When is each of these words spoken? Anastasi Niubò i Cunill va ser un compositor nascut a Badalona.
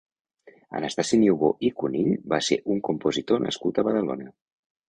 Anastasi 0.79 1.19
Niubò 1.23 1.51
i 1.69 1.71
Cunill 1.81 2.11
va 2.35 2.41
ser 2.49 2.59
un 2.77 2.83
compositor 2.91 3.47
nascut 3.47 3.83
a 3.83 3.89
Badalona. 3.91 4.31